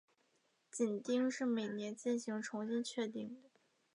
[0.71, 3.49] 紧盯是每年进行重新确定的。